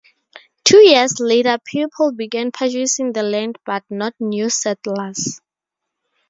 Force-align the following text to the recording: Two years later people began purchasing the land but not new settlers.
Two 0.65 0.77
years 0.79 1.19
later 1.19 1.59
people 1.63 2.11
began 2.11 2.49
purchasing 2.51 3.13
the 3.13 3.21
land 3.21 3.59
but 3.63 3.83
not 3.91 4.15
new 4.19 4.49
settlers. 4.49 5.39